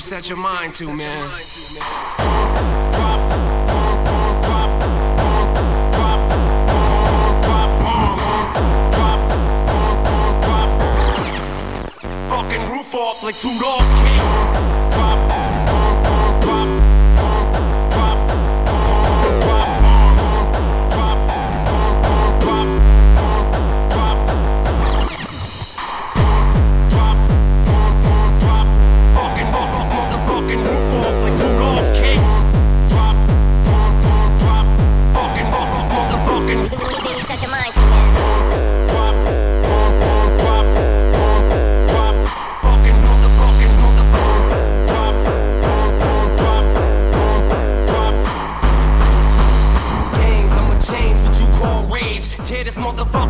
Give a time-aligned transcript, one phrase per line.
[0.00, 1.28] set your mind to, man.
[12.28, 14.63] Fucking roof off like two dogs.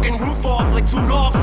[0.04, 1.33] fucking roof off like two dogs.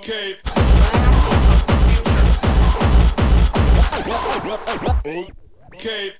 [0.00, 0.38] Okay.
[5.74, 6.14] Okay.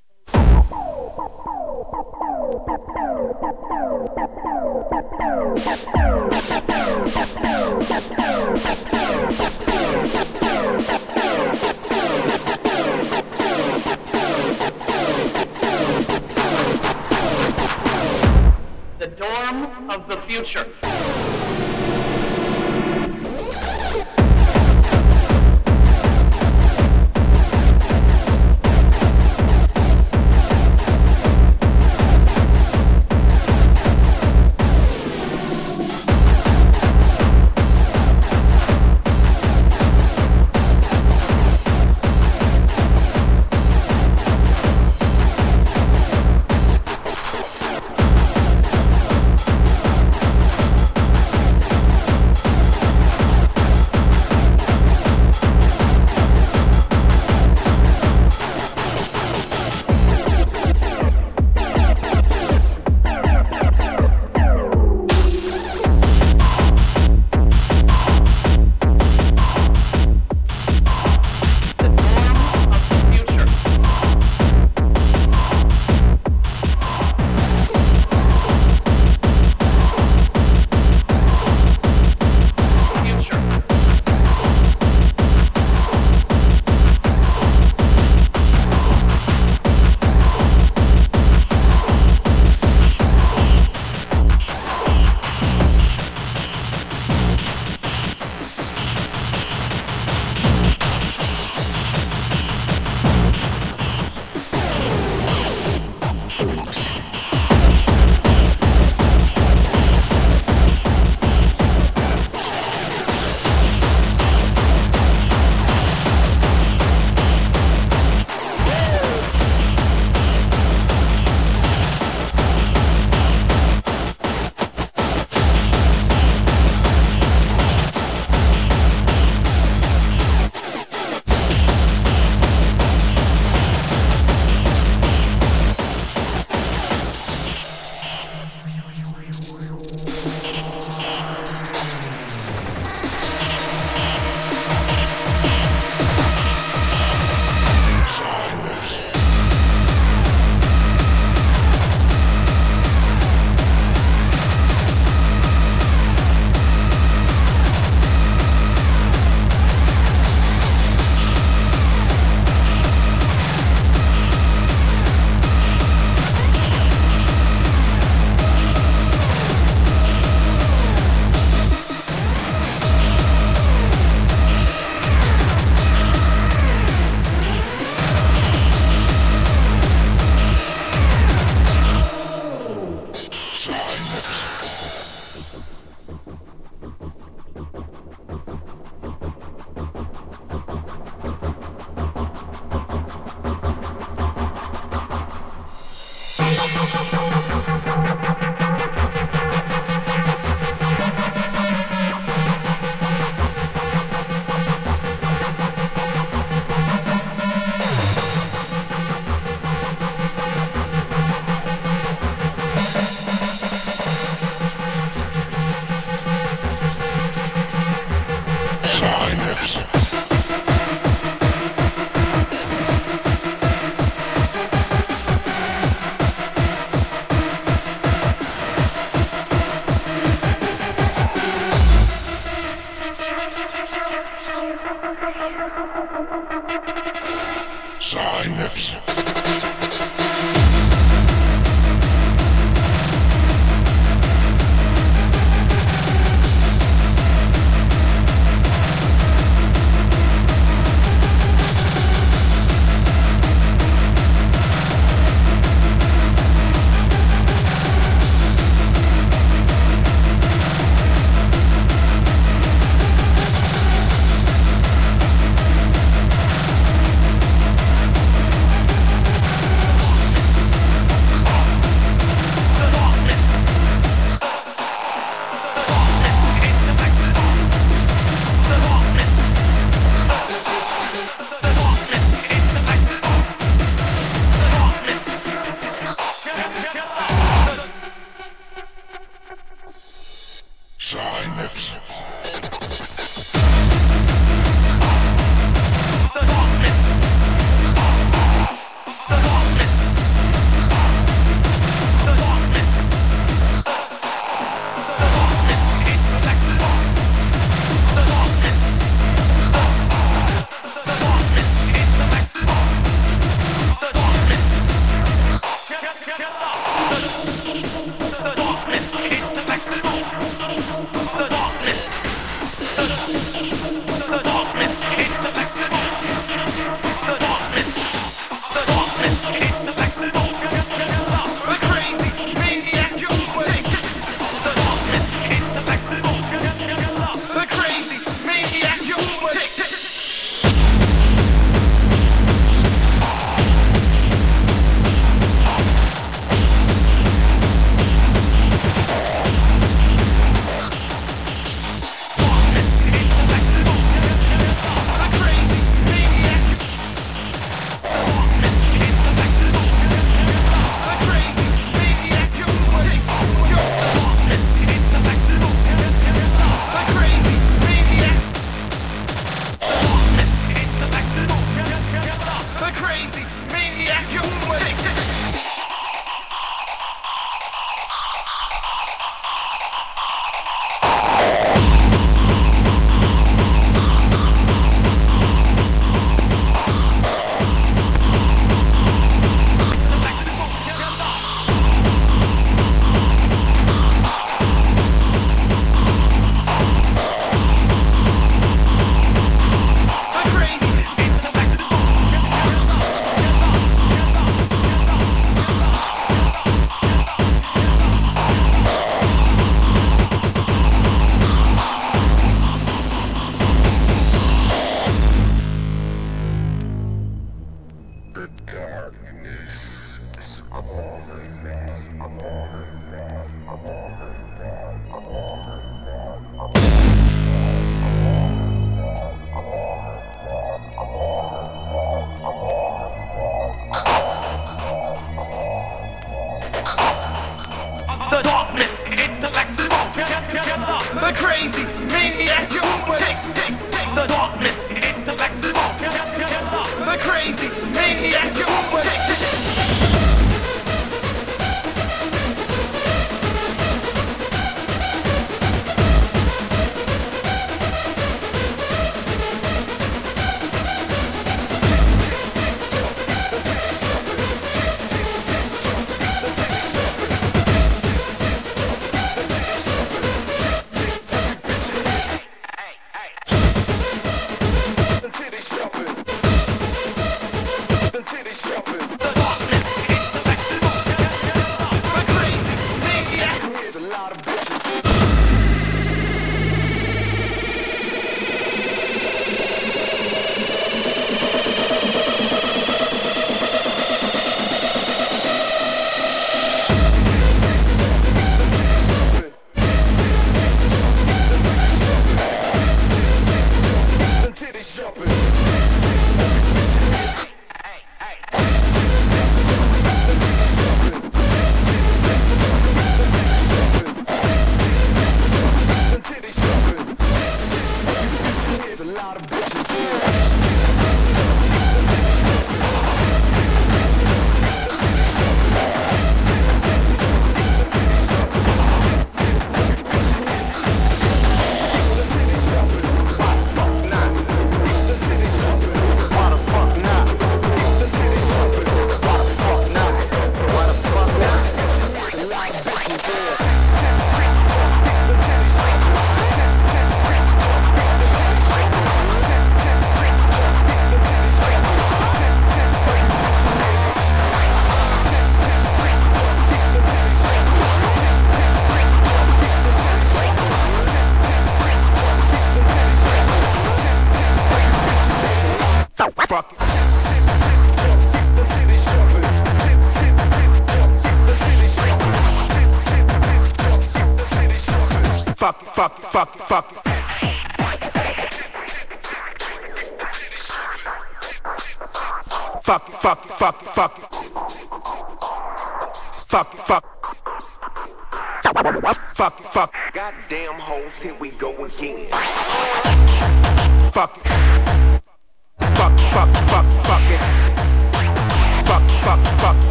[18.99, 20.67] The dorm of the future.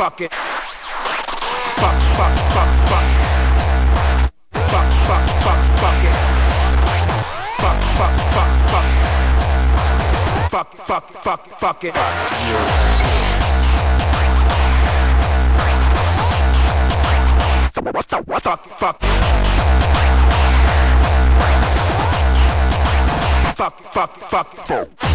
[0.00, 0.32] fuck it.
[0.32, 3.06] Fuck, fuck, fuck, fuck.
[4.72, 6.16] Fuck, fuck, fuck, fuck it.
[7.60, 8.88] Fuck, fuck, fuck, fuck.
[10.50, 11.92] Fuck, fuck, fuck, fuck it.
[17.74, 18.96] Fuck, fuck, fuck.
[23.54, 25.09] Fuck, fuck, fuck, fuck.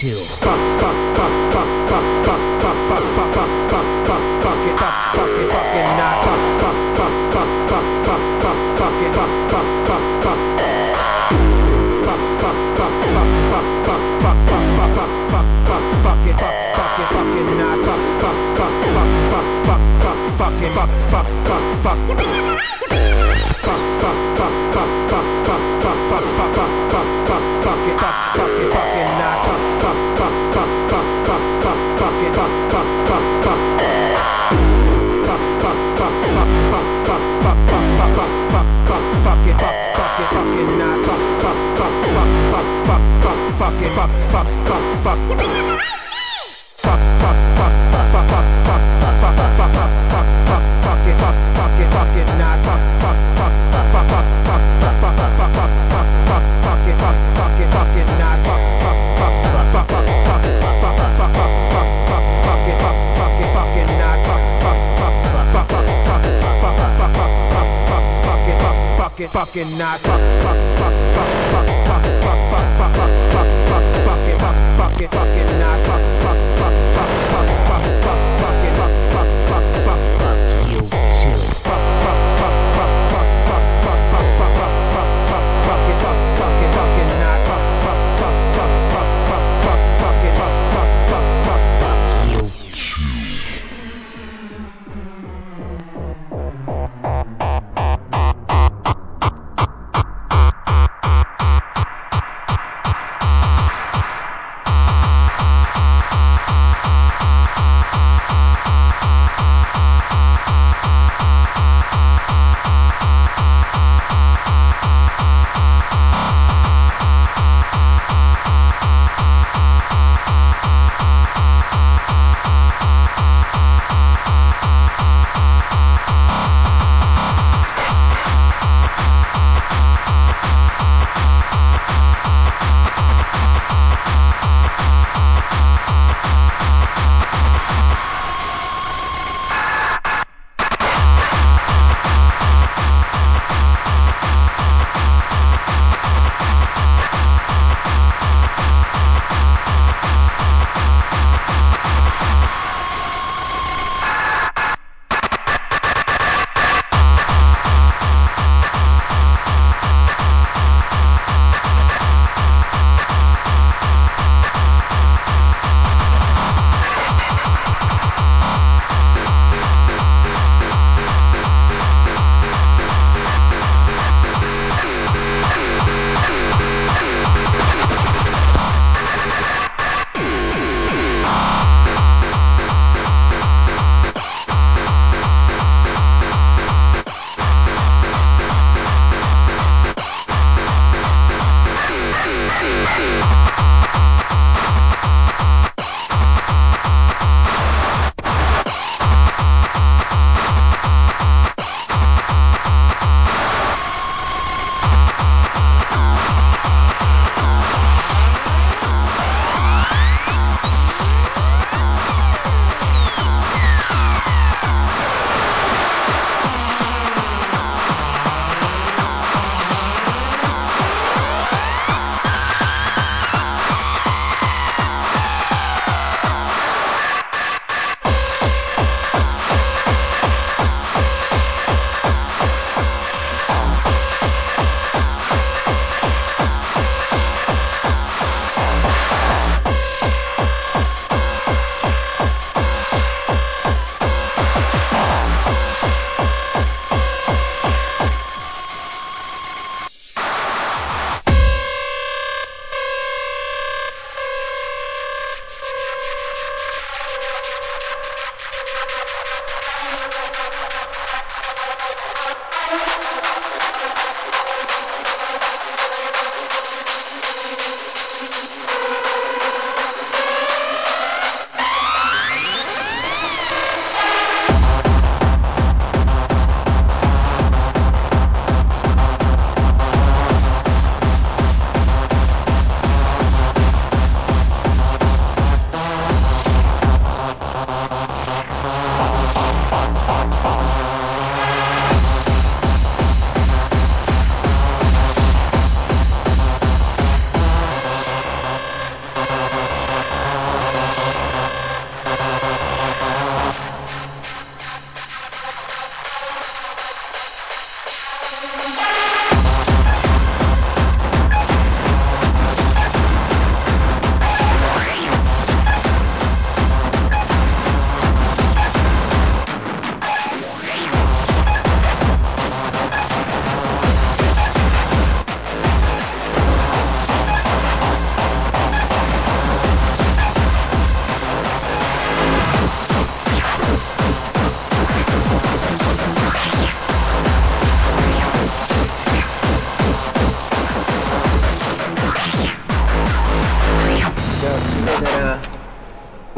[0.00, 0.39] chill.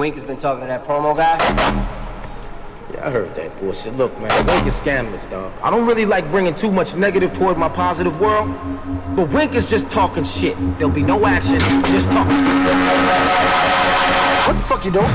[0.02, 1.36] Wink has been talking to that promo guy.
[2.92, 3.94] Yeah, I heard that bullshit.
[3.94, 5.52] Look, man, Wink is scandalous, dog.
[5.62, 8.52] I don't really like bringing too much negative toward my positive world,
[9.14, 10.56] but Wink is just talking shit.
[10.76, 11.60] There'll be no action,
[11.92, 12.26] just talk.
[14.48, 15.06] What the fuck you doing?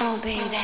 [0.00, 0.58] Oh, baby.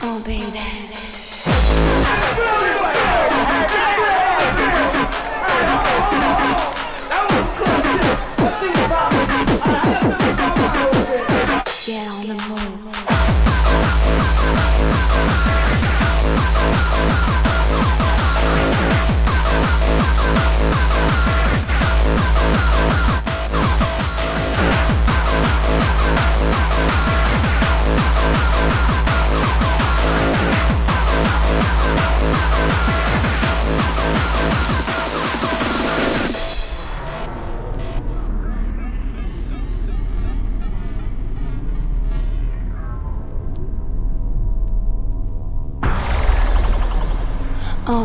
[0.00, 0.17] Oh.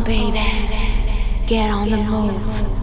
[0.01, 0.39] Baby.
[1.45, 2.82] Get on the move.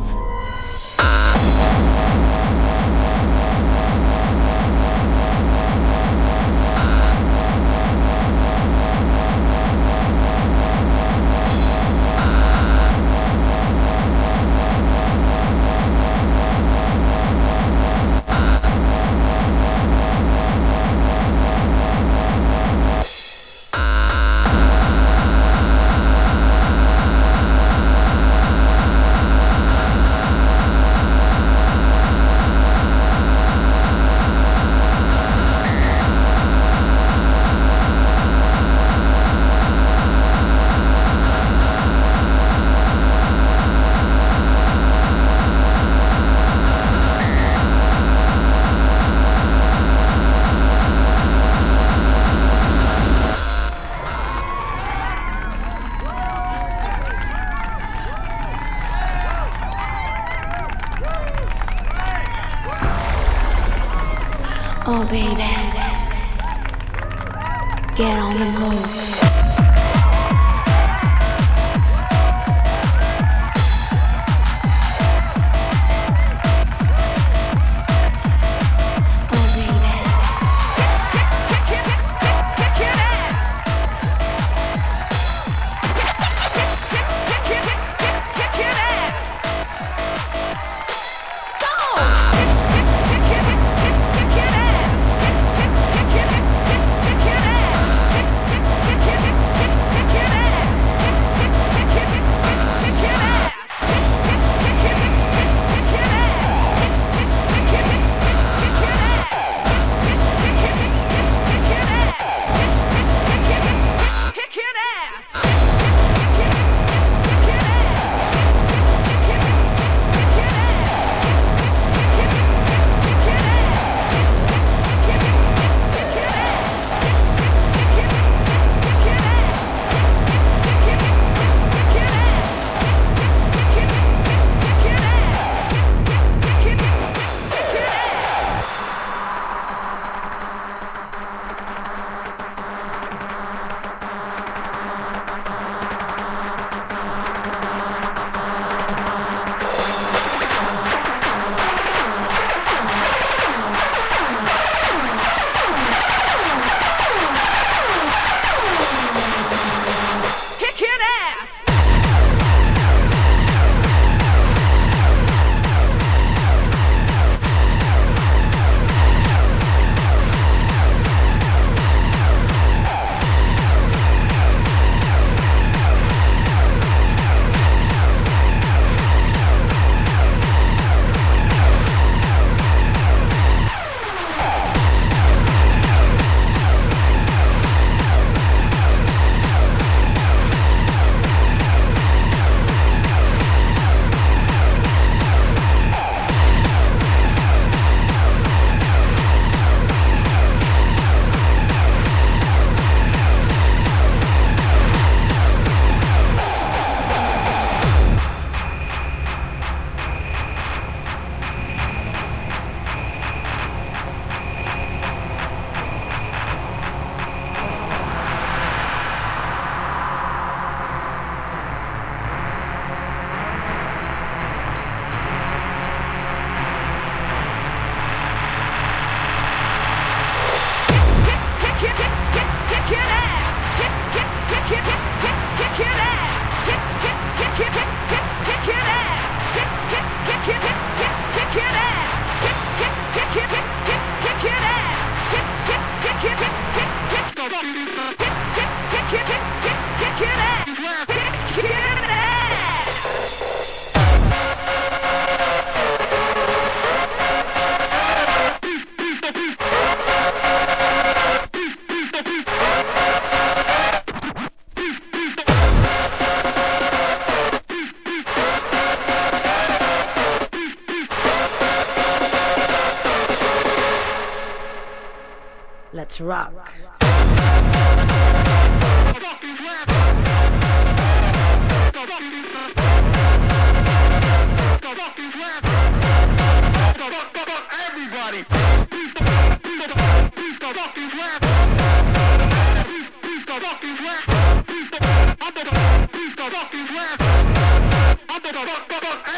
[276.10, 276.72] Let's rock.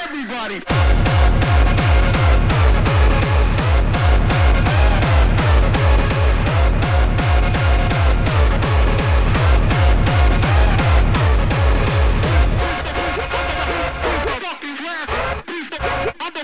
[0.05, 0.63] Everybody,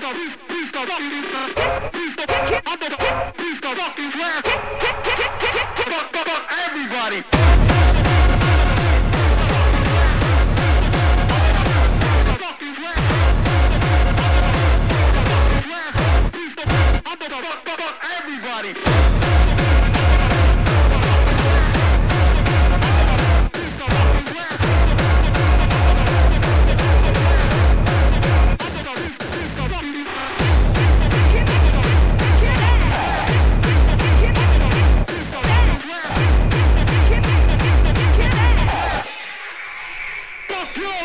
[0.01, 0.29] everybody.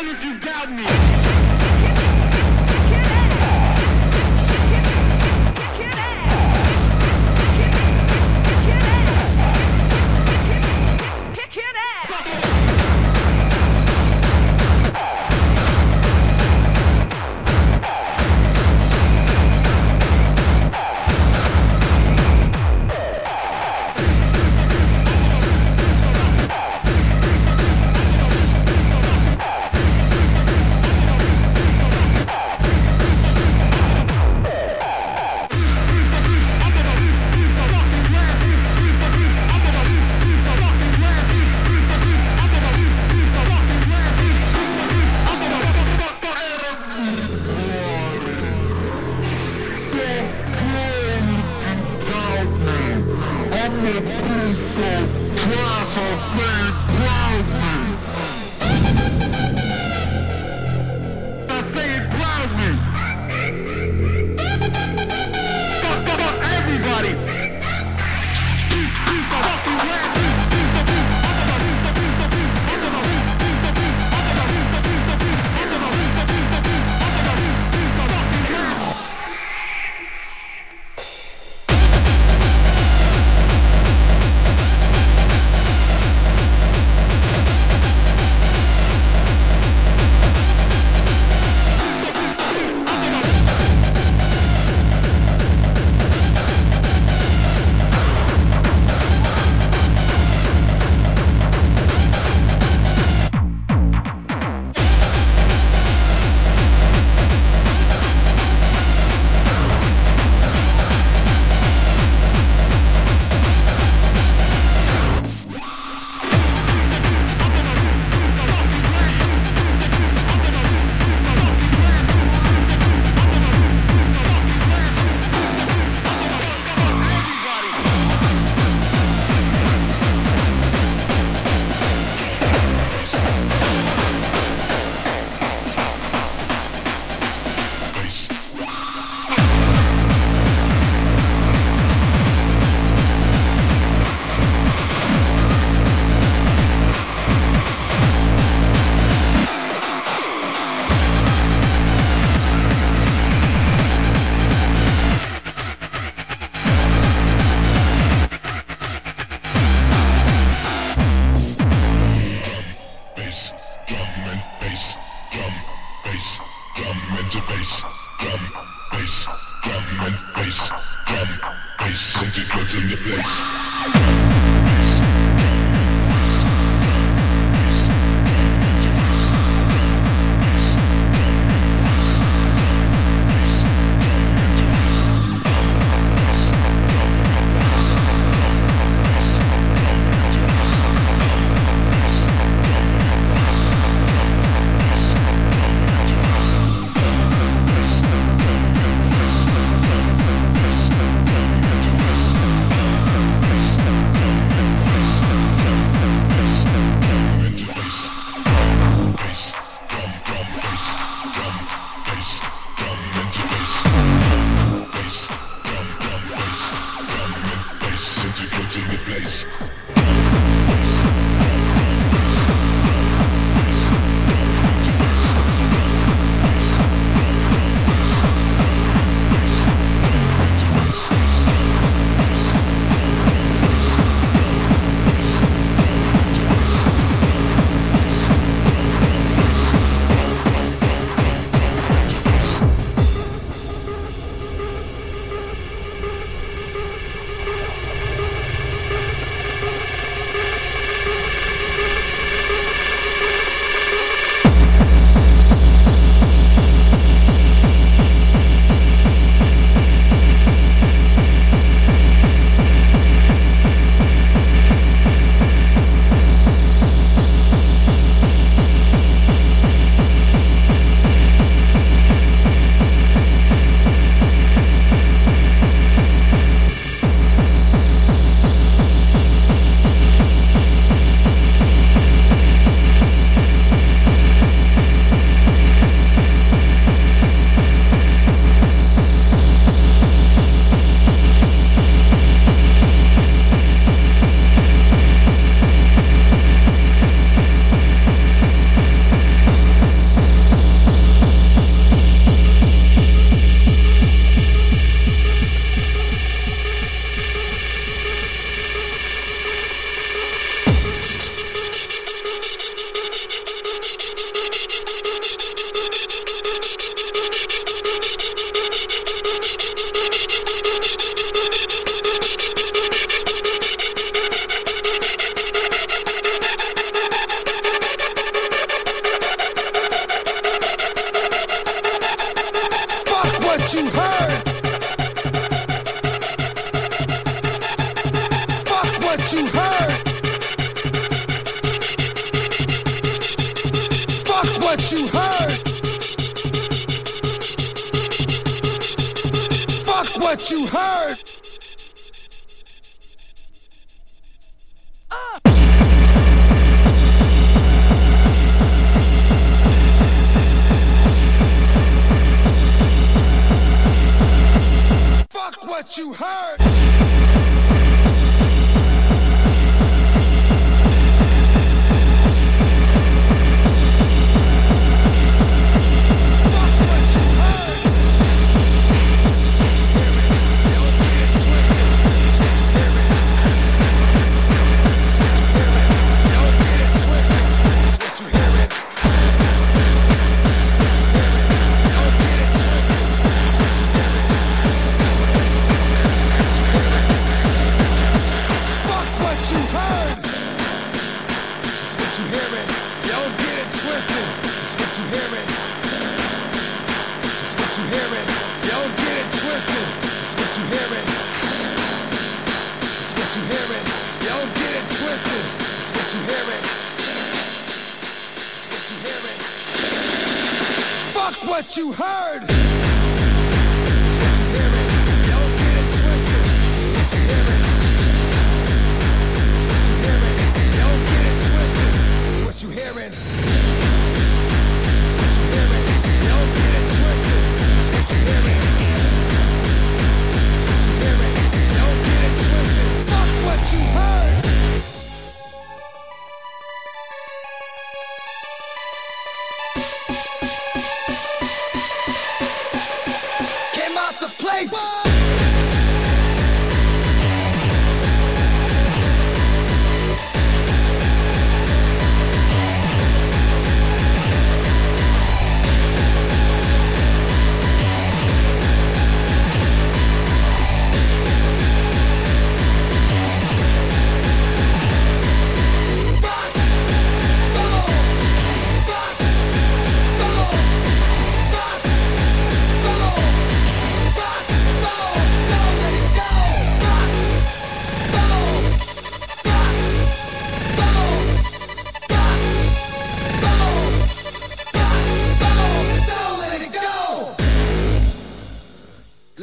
[0.03, 1.14] if you got me.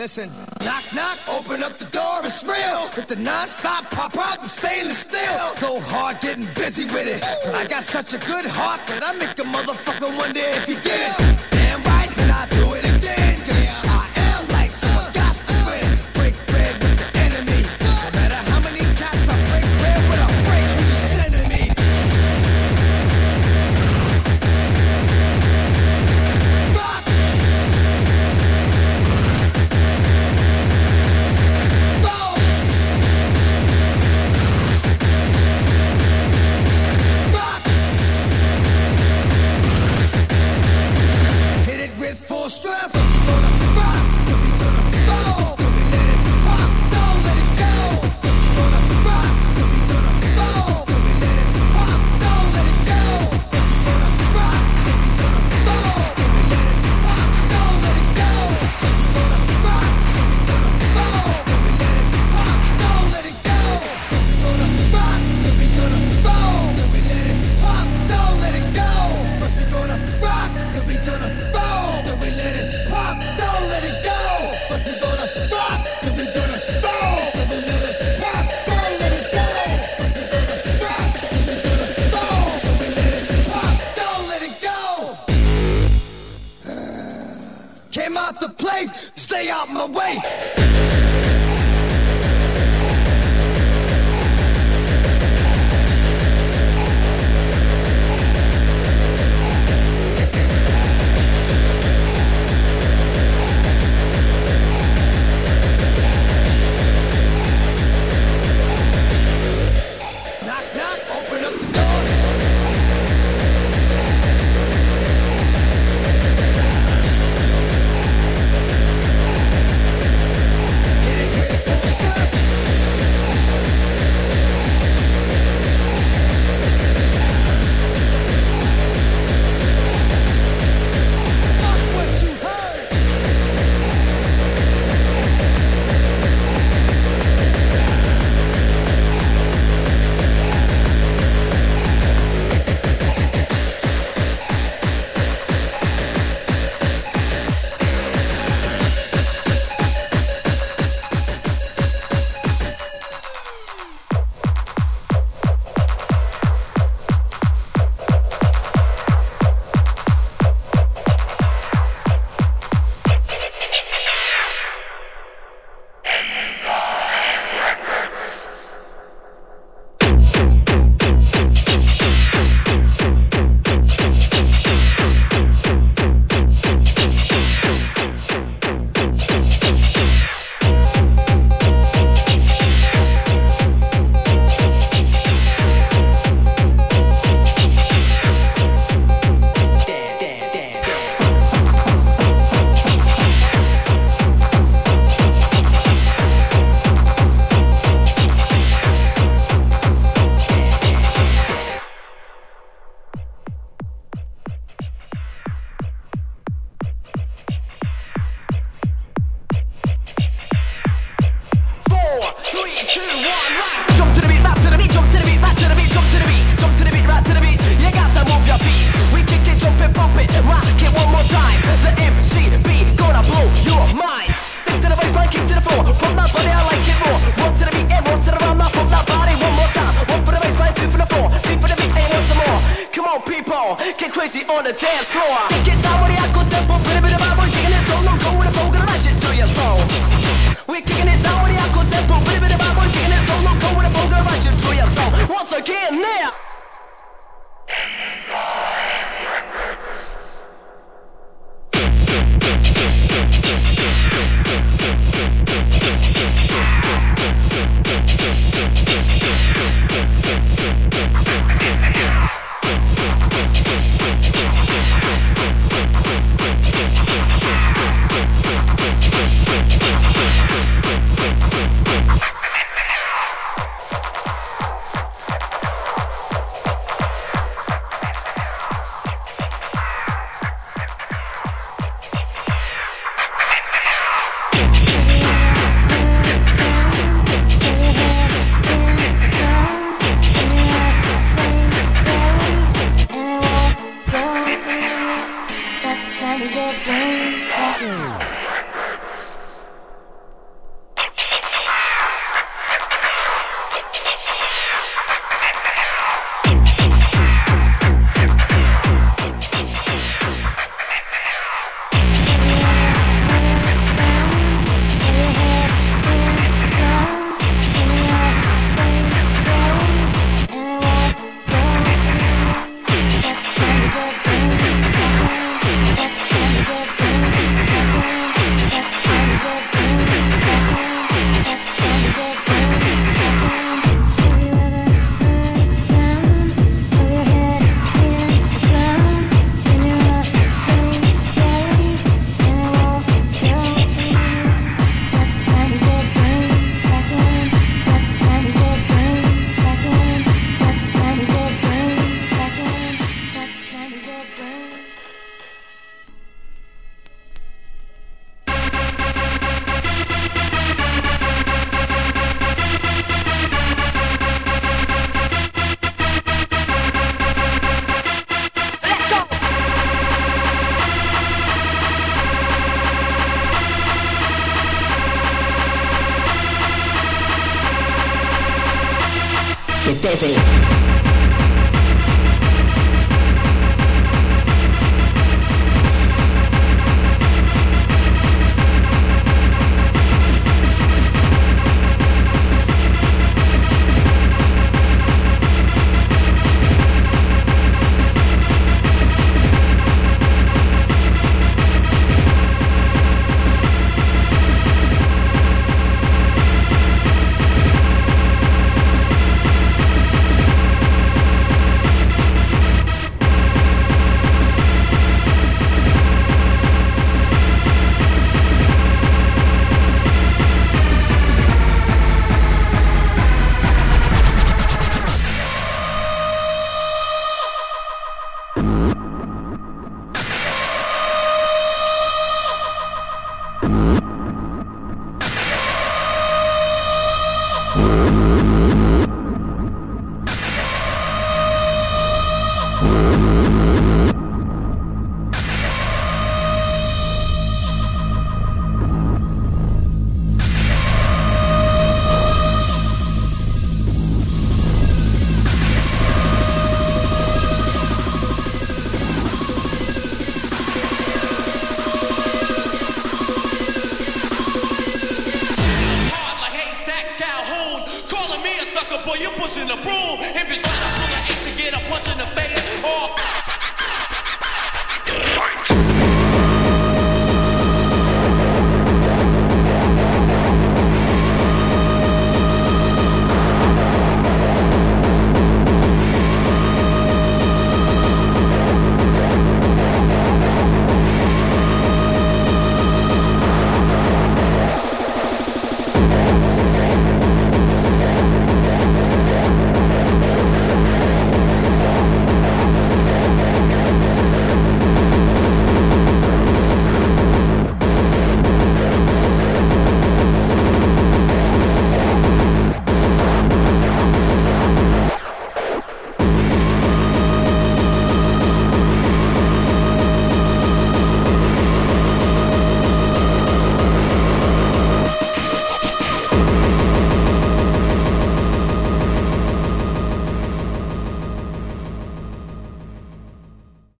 [0.02, 0.28] Listen.
[0.66, 2.82] Knock, knock, open up the door, it's real.
[2.98, 5.46] If the non-stop pop out, I'm stainless steel.
[5.62, 7.22] Go hard, getting busy with it.
[7.46, 10.74] But I got such a good heart that I make a motherfucker wonder if he
[10.74, 11.38] did it.
[11.54, 12.71] Damn right, can I do